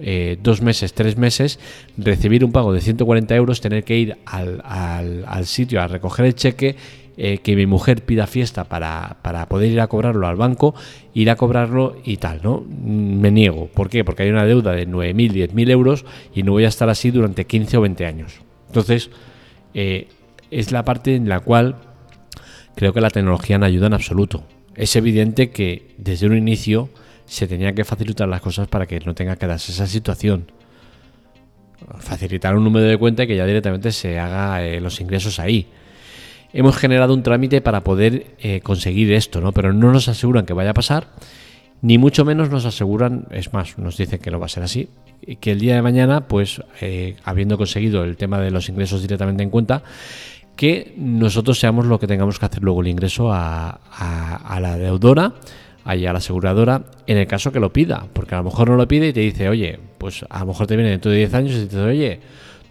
eh, 0.00 0.38
dos 0.42 0.62
meses, 0.62 0.94
tres 0.94 1.16
meses, 1.16 1.58
recibir 1.96 2.44
un 2.44 2.52
pago 2.52 2.72
de 2.72 2.80
140 2.80 3.34
euros, 3.34 3.60
tener 3.60 3.84
que 3.84 3.98
ir 3.98 4.18
al, 4.26 4.62
al, 4.64 5.24
al 5.26 5.46
sitio 5.46 5.82
a 5.82 5.88
recoger 5.88 6.26
el 6.26 6.34
cheque 6.34 6.76
eh, 7.22 7.36
que 7.36 7.54
mi 7.54 7.66
mujer 7.66 8.02
pida 8.02 8.26
fiesta 8.26 8.64
para, 8.64 9.18
poder 9.50 9.70
ir 9.70 9.80
a 9.82 9.88
cobrarlo 9.88 10.26
al 10.26 10.36
banco, 10.36 10.74
ir 11.12 11.28
a 11.28 11.36
cobrarlo 11.36 11.96
y 12.02 12.16
tal, 12.16 12.40
¿no? 12.42 12.64
Me 12.66 13.30
niego. 13.30 13.66
¿Por 13.66 13.90
qué? 13.90 14.04
Porque 14.04 14.22
hay 14.22 14.30
una 14.30 14.46
deuda 14.46 14.72
de 14.72 14.88
9.000, 14.88 15.50
10.000 15.50 15.70
euros 15.70 16.06
y 16.34 16.44
no 16.44 16.52
voy 16.52 16.64
a 16.64 16.68
estar 16.68 16.88
así 16.88 17.10
durante 17.10 17.44
15 17.44 17.76
o 17.76 17.80
20 17.82 18.06
años. 18.06 18.40
Entonces, 18.68 19.10
eh, 19.74 20.08
es 20.50 20.72
la 20.72 20.84
parte 20.84 21.14
en 21.14 21.28
la 21.28 21.40
cual 21.40 21.76
creo 22.74 22.92
que 22.92 23.00
la 23.00 23.10
tecnología 23.10 23.58
no 23.58 23.66
ayuda 23.66 23.88
en 23.88 23.94
absoluto. 23.94 24.44
Es 24.74 24.96
evidente 24.96 25.50
que 25.50 25.94
desde 25.98 26.26
un 26.26 26.36
inicio 26.36 26.88
se 27.26 27.46
tenía 27.46 27.74
que 27.74 27.84
facilitar 27.84 28.28
las 28.28 28.40
cosas 28.40 28.68
para 28.68 28.86
que 28.86 29.00
no 29.00 29.14
tenga 29.14 29.36
que 29.36 29.46
darse 29.46 29.72
esa 29.72 29.86
situación. 29.86 30.50
Facilitar 31.98 32.56
un 32.56 32.64
número 32.64 32.86
de 32.86 32.98
cuenta 32.98 33.24
y 33.24 33.26
que 33.26 33.36
ya 33.36 33.46
directamente 33.46 33.92
se 33.92 34.18
haga 34.18 34.62
eh, 34.64 34.80
los 34.80 35.00
ingresos 35.00 35.38
ahí 35.38 35.66
hemos 36.52 36.76
generado 36.76 37.14
un 37.14 37.22
trámite 37.22 37.60
para 37.60 37.82
poder 37.84 38.26
eh, 38.40 38.60
conseguir 38.60 39.12
esto, 39.12 39.40
¿no? 39.40 39.52
Pero 39.52 39.72
no 39.72 39.92
nos 39.92 40.08
aseguran 40.08 40.46
que 40.46 40.52
vaya 40.52 40.70
a 40.70 40.74
pasar, 40.74 41.08
ni 41.82 41.98
mucho 41.98 42.24
menos 42.24 42.50
nos 42.50 42.64
aseguran, 42.64 43.26
es 43.30 43.52
más, 43.52 43.78
nos 43.78 43.96
dicen 43.96 44.18
que 44.18 44.30
no 44.30 44.38
va 44.38 44.46
a 44.46 44.50
ser 44.50 44.62
así, 44.62 44.88
que 45.40 45.52
el 45.52 45.60
día 45.60 45.74
de 45.74 45.82
mañana, 45.82 46.28
pues 46.28 46.62
eh, 46.80 47.16
habiendo 47.24 47.56
conseguido 47.56 48.04
el 48.04 48.16
tema 48.16 48.40
de 48.40 48.50
los 48.50 48.68
ingresos 48.68 49.02
directamente 49.02 49.42
en 49.42 49.50
cuenta, 49.50 49.82
que 50.60 50.92
nosotros 50.98 51.58
seamos 51.58 51.86
lo 51.86 51.98
que 51.98 52.06
tengamos 52.06 52.38
que 52.38 52.44
hacer 52.44 52.62
luego 52.62 52.82
el 52.82 52.88
ingreso 52.88 53.32
a, 53.32 53.80
la 54.60 54.76
deudora, 54.76 55.32
a 55.84 55.94
la 55.94 56.10
aseguradora, 56.10 56.82
en 57.06 57.16
el 57.16 57.26
caso 57.26 57.50
que 57.50 57.60
lo 57.60 57.72
pida, 57.72 58.04
porque 58.12 58.34
a 58.34 58.38
lo 58.38 58.44
mejor 58.44 58.68
no 58.68 58.76
lo 58.76 58.86
pide 58.86 59.08
y 59.08 59.12
te 59.14 59.20
dice, 59.20 59.48
oye, 59.48 59.80
pues 59.96 60.22
a 60.28 60.40
lo 60.40 60.48
mejor 60.48 60.66
te 60.66 60.76
viene 60.76 60.90
dentro 60.90 61.10
de 61.10 61.16
10 61.16 61.32
años 61.32 61.52
y 61.52 61.54
te 61.60 61.64
dice, 61.64 61.80
oye, 61.80 62.20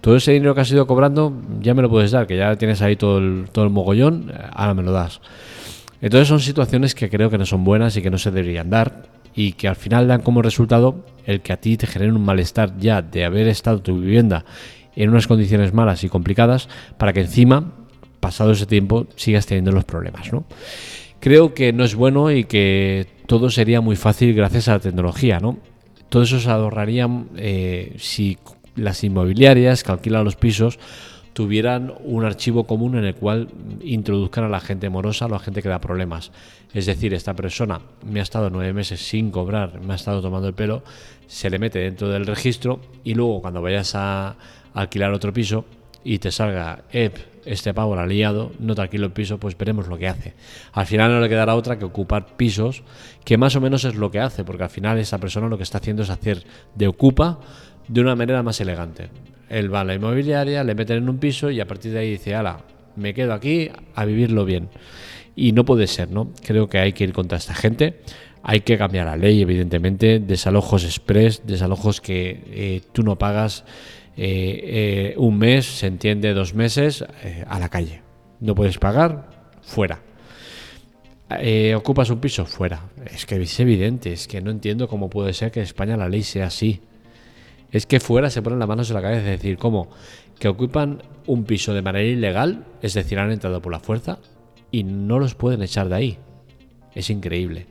todo 0.02 0.18
ese 0.18 0.34
dinero 0.34 0.54
que 0.54 0.62
has 0.62 0.72
ido 0.72 0.86
cobrando 0.86 1.34
ya 1.62 1.74
me 1.74 1.82
lo 1.82 1.90
puedes 1.90 2.12
dar, 2.12 2.28
que 2.28 2.38
ya 2.38 2.56
tienes 2.58 2.80
ahí 2.84 2.96
todo 2.96 3.18
el, 3.18 3.46
todo 3.52 3.66
el 3.66 3.72
mogollón, 3.72 4.32
ahora 4.54 4.76
me 4.76 4.84
lo 4.84 4.92
das. 4.92 5.20
Entonces 6.00 6.28
son 6.28 6.42
situaciones 6.42 6.94
que 6.94 7.10
creo 7.10 7.32
que 7.32 7.40
no 7.40 7.48
son 7.48 7.64
buenas 7.64 7.98
y 7.98 8.04
que 8.04 8.12
no 8.12 8.20
se 8.20 8.30
deberían 8.30 8.70
dar 8.70 9.06
y 9.34 9.54
que 9.54 9.68
al 9.68 9.76
final 9.76 10.08
dan 10.08 10.22
como 10.22 10.44
resultado 10.44 11.06
el 11.26 11.42
que 11.42 11.54
a 11.54 11.58
ti 11.58 11.76
te 11.76 11.88
genere 11.88 12.12
un 12.12 12.24
malestar 12.24 12.78
ya 12.78 13.02
de 13.02 13.26
haber 13.26 13.48
estado 13.48 13.82
tu 13.82 14.00
vivienda 14.00 14.46
en 14.96 15.10
unas 15.10 15.26
condiciones 15.26 15.74
malas 15.74 16.04
y 16.04 16.10
complicadas 16.10 16.70
para 17.00 17.14
que 17.14 17.22
encima, 17.22 17.79
pasado 18.20 18.52
ese 18.52 18.66
tiempo, 18.66 19.08
sigas 19.16 19.46
teniendo 19.46 19.72
los 19.72 19.86
problemas. 19.86 20.32
¿no? 20.32 20.46
Creo 21.20 21.54
que 21.54 21.74
no 21.74 21.84
es 21.84 21.96
bueno 21.96 22.32
y 22.32 22.44
que 22.46 23.08
todo 23.26 23.50
sería 23.50 23.82
muy 23.82 23.96
fácil 23.96 24.34
gracias 24.34 24.68
a 24.68 24.74
la 24.74 24.80
tecnología. 24.80 25.40
¿no? 25.40 25.58
Todo 26.10 26.24
eso 26.24 26.40
se 26.40 26.50
ahorraría 26.50 27.08
eh, 27.38 27.96
si 27.98 28.38
las 28.76 29.04
inmobiliarias 29.04 29.84
que 29.84 29.92
alquilan 29.92 30.24
los 30.24 30.36
pisos 30.36 30.80
tuvieran 31.34 31.94
un 32.04 32.26
archivo 32.26 32.66
común 32.66 32.98
en 32.98 33.06
el 33.06 33.16
cual 33.16 33.48
introduzcan 33.82 34.44
a 34.44 34.50
la 34.50 34.60
gente 34.60 34.90
morosa 34.90 35.26
a 35.26 35.30
la 35.30 35.40
gente 35.40 35.62
que 35.62 35.70
da 35.70 35.80
problemas. 35.80 36.32
Es 36.74 36.86
decir, 36.86 37.14
esta 37.14 37.34
persona 37.34 37.80
me 38.06 38.20
ha 38.20 38.24
estado 38.24 38.50
nueve 38.50 38.74
meses 38.74 39.00
sin 39.00 39.32
cobrar, 39.32 39.80
me 39.80 39.94
ha 39.94 39.96
estado 39.96 40.22
tomando 40.22 40.48
el 40.48 40.54
pelo, 40.54 40.84
se 41.28 41.50
le 41.50 41.60
mete 41.60 41.80
dentro 41.80 42.10
del 42.10 42.26
registro 42.26 42.82
y 43.04 43.14
luego 43.14 43.42
cuando 43.42 43.62
vayas 43.62 43.94
a 43.96 44.36
alquilar 44.74 45.14
otro 45.14 45.32
piso 45.32 45.66
y 46.04 46.20
te 46.20 46.32
salga, 46.32 46.84
Ep, 46.92 47.18
este 47.46 47.74
pavo 47.74 47.96
lo 47.96 48.02
ha 48.02 48.06
liado, 48.06 48.52
no 48.60 48.76
te 48.76 48.82
alquilo 48.82 49.06
el 49.06 49.12
piso, 49.12 49.40
pues 49.40 49.58
veremos 49.58 49.88
lo 49.88 49.98
que 49.98 50.08
hace. 50.08 50.34
Al 50.74 50.86
final 50.86 51.12
no 51.12 51.20
le 51.20 51.30
quedará 51.30 51.56
otra 51.56 51.78
que 51.78 51.86
ocupar 51.86 52.38
pisos, 52.38 52.84
que 53.24 53.38
más 53.38 53.56
o 53.56 53.62
menos 53.62 53.86
es 53.86 53.96
lo 53.96 54.12
que 54.12 54.20
hace, 54.20 54.44
porque 54.44 54.64
al 54.64 54.70
final 54.70 54.98
esa 54.98 55.18
persona 55.18 55.48
lo 55.48 55.58
que 55.58 55.64
está 55.64 55.78
haciendo 55.80 56.04
es 56.04 56.10
hacer 56.10 56.44
de 56.76 56.88
ocupa 56.88 57.40
de 57.88 58.02
una 58.02 58.16
manera 58.16 58.44
más 58.44 58.60
elegante. 58.62 59.10
Él 59.50 59.74
va 59.74 59.82
a 59.82 59.84
la 59.84 59.96
inmobiliaria, 59.96 60.64
le 60.64 60.76
meten 60.76 60.98
en 60.98 61.10
un 61.10 61.18
piso 61.18 61.50
y 61.50 61.60
a 61.60 61.68
partir 61.68 61.92
de 61.92 62.00
ahí 62.00 62.12
dice, 62.12 62.36
ala, 62.36 62.62
me 62.96 63.14
quedo 63.14 63.34
aquí 63.34 63.70
a 63.96 64.06
vivirlo 64.06 64.46
bien. 64.46 64.70
Y 65.36 65.54
no 65.54 65.66
puede 65.66 65.88
ser, 65.88 66.12
¿no? 66.12 66.32
Creo 66.46 66.68
que 66.68 66.80
hay 66.80 66.94
que 66.94 67.04
ir 67.04 67.14
contra 67.14 67.38
esta 67.38 67.56
gente. 67.56 68.02
Hay 68.44 68.62
que 68.62 68.78
cambiar 68.78 69.08
la 69.08 69.18
ley, 69.18 69.42
evidentemente. 69.42 70.20
Desalojos 70.20 70.84
express, 70.84 71.46
desalojos 71.46 72.02
que 72.02 72.44
eh, 72.52 72.82
tú 72.92 73.04
no 73.04 73.18
pagas 73.18 73.64
eh, 74.22 75.14
eh, 75.14 75.14
un 75.18 75.38
mes, 75.38 75.66
se 75.66 75.88
entiende 75.88 76.34
dos 76.34 76.54
meses, 76.54 77.06
a 77.48 77.60
la 77.60 77.70
calle. 77.70 78.02
No 78.40 78.56
puedes 78.56 78.78
pagar, 78.78 79.30
fuera. 79.62 80.02
¿Ocupas 81.76 82.10
un 82.10 82.20
piso? 82.20 82.46
Fuera. 82.46 82.82
Es 83.06 83.26
que 83.26 83.36
es 83.36 83.60
evidente, 83.60 84.14
es 84.14 84.28
que 84.28 84.42
no 84.42 84.52
entiendo 84.52 84.88
cómo 84.88 85.10
puede 85.10 85.34
ser 85.34 85.52
que 85.52 85.60
en 85.60 85.66
España 85.66 85.96
la 85.96 86.10
ley 86.10 86.24
sea 86.24 86.48
así 86.48 86.82
es 87.72 87.86
que 87.86 88.00
fuera 88.00 88.30
se 88.30 88.42
ponen 88.42 88.60
las 88.60 88.68
manos 88.68 88.90
en 88.90 88.96
la 88.96 89.02
cabeza, 89.02 89.20
es 89.20 89.40
decir, 89.40 89.58
¿cómo? 89.58 89.90
Que 90.40 90.48
ocupan 90.48 91.04
un 91.28 91.44
piso 91.44 91.74
de 91.74 91.82
manera 91.82 92.06
ilegal, 92.06 92.66
es 92.82 92.94
decir, 92.94 93.20
han 93.20 93.32
entrado 93.32 93.62
por 93.62 93.72
la 93.72 93.80
fuerza 93.80 94.20
y 94.72 94.84
no 94.84 95.20
los 95.20 95.36
pueden 95.36 95.62
echar 95.62 95.90
de 95.90 95.96
ahí. 95.96 96.18
Es 96.96 97.10
increíble. 97.10 97.68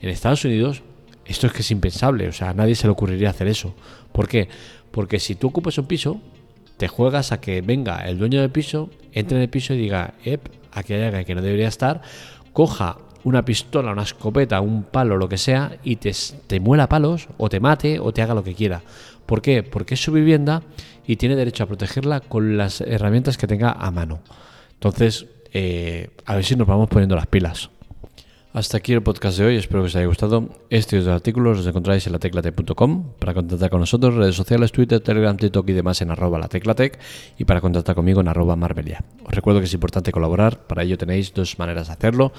En 0.00 0.08
Estados 0.08 0.44
Unidos 0.44 0.82
esto 1.24 1.46
es 1.46 1.52
que 1.52 1.60
es 1.60 1.70
impensable, 1.70 2.26
o 2.26 2.32
sea, 2.32 2.50
a 2.50 2.54
nadie 2.54 2.74
se 2.74 2.86
le 2.86 2.92
ocurriría 2.92 3.30
hacer 3.30 3.48
eso. 3.48 3.74
¿Por 4.12 4.28
qué? 4.28 4.48
Porque 4.98 5.20
si 5.20 5.36
tú 5.36 5.46
ocupas 5.46 5.78
un 5.78 5.86
piso, 5.86 6.20
te 6.76 6.88
juegas 6.88 7.30
a 7.30 7.40
que 7.40 7.60
venga 7.60 8.08
el 8.08 8.18
dueño 8.18 8.40
del 8.40 8.50
piso, 8.50 8.90
entre 9.12 9.36
en 9.36 9.42
el 9.42 9.48
piso 9.48 9.72
y 9.72 9.78
diga, 9.78 10.14
Ep, 10.24 10.48
aquí 10.72 10.92
hay 10.92 11.04
alguien 11.04 11.24
que 11.24 11.36
no 11.36 11.40
debería 11.40 11.68
estar, 11.68 12.02
coja 12.52 12.98
una 13.22 13.44
pistola, 13.44 13.92
una 13.92 14.02
escopeta, 14.02 14.60
un 14.60 14.82
palo, 14.82 15.16
lo 15.16 15.28
que 15.28 15.38
sea, 15.38 15.78
y 15.84 15.94
te, 15.94 16.10
te 16.48 16.58
muela 16.58 16.88
palos, 16.88 17.28
o 17.36 17.48
te 17.48 17.60
mate, 17.60 18.00
o 18.00 18.12
te 18.12 18.22
haga 18.22 18.34
lo 18.34 18.42
que 18.42 18.56
quiera. 18.56 18.82
¿Por 19.24 19.40
qué? 19.40 19.62
Porque 19.62 19.94
es 19.94 20.02
su 20.02 20.10
vivienda 20.10 20.64
y 21.06 21.14
tiene 21.14 21.36
derecho 21.36 21.62
a 21.62 21.68
protegerla 21.68 22.18
con 22.18 22.56
las 22.56 22.80
herramientas 22.80 23.38
que 23.38 23.46
tenga 23.46 23.70
a 23.70 23.92
mano. 23.92 24.18
Entonces, 24.72 25.26
eh, 25.52 26.10
a 26.26 26.34
ver 26.34 26.44
si 26.44 26.56
nos 26.56 26.66
vamos 26.66 26.88
poniendo 26.88 27.14
las 27.14 27.28
pilas. 27.28 27.70
Hasta 28.54 28.78
aquí 28.78 28.94
el 28.94 29.02
podcast 29.02 29.38
de 29.38 29.44
hoy, 29.44 29.56
espero 29.56 29.82
que 29.82 29.88
os 29.88 29.96
haya 29.96 30.06
gustado. 30.06 30.48
Este 30.70 30.96
y 30.96 31.00
otros 31.00 31.14
artículos 31.14 31.58
los 31.58 31.66
encontráis 31.66 32.06
en 32.06 32.14
lateclate.com. 32.14 33.12
Para 33.18 33.34
contactar 33.34 33.68
con 33.68 33.80
nosotros, 33.80 34.14
redes 34.14 34.36
sociales, 34.36 34.72
Twitter, 34.72 35.00
Telegram, 35.00 35.36
TikTok 35.36 35.68
y 35.68 35.74
demás 35.74 36.00
en 36.00 36.10
arroba 36.10 36.38
lateclatec 36.38 36.98
y 37.36 37.44
para 37.44 37.60
contactar 37.60 37.94
conmigo 37.94 38.22
en 38.22 38.28
arroba 38.28 38.56
marbelia. 38.56 39.04
Os 39.22 39.34
recuerdo 39.34 39.60
que 39.60 39.66
es 39.66 39.74
importante 39.74 40.12
colaborar, 40.12 40.66
para 40.66 40.82
ello 40.82 40.96
tenéis 40.96 41.34
dos 41.34 41.58
maneras 41.58 41.88
de 41.88 41.92
hacerlo. 41.92 42.32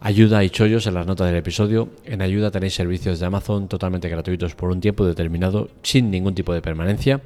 Ayuda 0.00 0.42
y 0.44 0.50
chollos 0.50 0.86
en 0.86 0.94
las 0.94 1.06
notas 1.06 1.26
del 1.26 1.36
episodio. 1.36 1.90
En 2.06 2.22
ayuda 2.22 2.50
tenéis 2.50 2.74
servicios 2.74 3.20
de 3.20 3.26
Amazon 3.26 3.68
totalmente 3.68 4.08
gratuitos 4.08 4.54
por 4.54 4.70
un 4.70 4.80
tiempo 4.80 5.04
determinado, 5.04 5.68
sin 5.82 6.10
ningún 6.10 6.34
tipo 6.34 6.54
de 6.54 6.62
permanencia. 6.62 7.20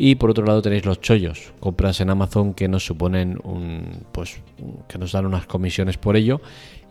Y 0.00 0.14
por 0.14 0.30
otro 0.30 0.46
lado 0.46 0.62
tenéis 0.62 0.86
los 0.86 1.00
chollos, 1.00 1.52
compras 1.58 2.00
en 2.00 2.08
Amazon 2.08 2.54
que 2.54 2.68
nos 2.68 2.86
suponen 2.86 3.40
un, 3.42 4.04
pues 4.12 4.40
que 4.86 4.96
nos 4.96 5.10
dan 5.10 5.26
unas 5.26 5.46
comisiones 5.46 5.98
por 5.98 6.16
ello 6.16 6.40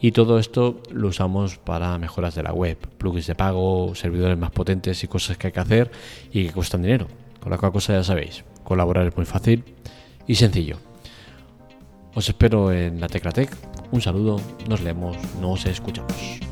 y 0.01 0.11
todo 0.11 0.39
esto 0.39 0.81
lo 0.91 1.07
usamos 1.07 1.57
para 1.57 1.97
mejoras 1.97 2.35
de 2.35 2.43
la 2.43 2.51
web, 2.51 2.77
plugins 2.97 3.27
de 3.27 3.35
pago, 3.35 3.95
servidores 3.95 4.37
más 4.37 4.51
potentes 4.51 5.01
y 5.05 5.07
cosas 5.07 5.37
que 5.37 5.47
hay 5.47 5.53
que 5.53 5.59
hacer 5.61 5.91
y 6.33 6.47
que 6.47 6.51
cuestan 6.51 6.81
dinero. 6.81 7.07
Con 7.39 7.49
la 7.49 7.57
cual 7.57 7.71
cosa 7.71 7.93
ya 7.93 8.03
sabéis, 8.03 8.43
colaborar 8.65 9.07
es 9.07 9.15
muy 9.15 9.25
fácil 9.25 9.63
y 10.27 10.35
sencillo. 10.35 10.77
Os 12.13 12.27
espero 12.27 12.73
en 12.73 12.99
la 12.99 13.07
Teclatec. 13.07 13.55
Un 13.91 14.01
saludo, 14.01 14.41
nos 14.67 14.81
leemos, 14.81 15.15
nos 15.39 15.65
escuchamos. 15.65 16.47